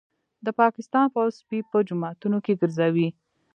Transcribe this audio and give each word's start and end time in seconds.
د 0.45 0.47
پاکستان 0.61 1.05
پوځ 1.13 1.31
سپي 1.39 1.59
په 1.71 1.77
جوماتونو 1.87 2.37
کي 2.45 2.53
ګرځوي 2.61 3.09